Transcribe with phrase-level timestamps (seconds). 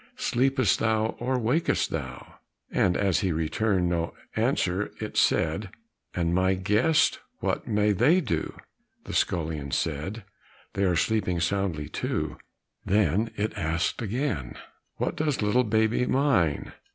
[0.17, 2.39] Sleepest thou, or wakest thou?"
[2.71, 5.69] And as he returned no answer, it said,
[6.15, 8.57] "And my guests, What may they do?"
[9.03, 10.23] The scullion said,
[10.73, 12.39] "They are sleeping soundly, too."
[12.83, 14.55] Then it asked again,
[14.95, 16.71] "What does little baby mine?"